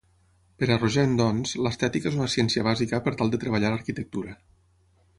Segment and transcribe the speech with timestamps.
[0.63, 4.39] Per a Rogent doncs, l'estètica és una ciència bàsica per tal de treballar l'arquitectura.